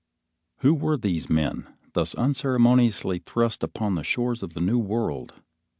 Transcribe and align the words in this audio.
Who 0.61 0.73
were 0.73 0.97
these 0.97 1.29
men, 1.29 1.71
thus 1.93 2.15
unceremoniously 2.15 3.19
thrust 3.19 3.61
upon 3.61 3.93
the 3.93 4.03
shores 4.03 4.41
of 4.41 4.55
the 4.55 4.59
New 4.59 4.79
World? 4.79 5.35